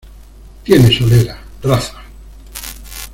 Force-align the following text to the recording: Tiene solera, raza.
Tiene 0.63 0.91
solera, 0.91 1.39
raza. 1.61 2.01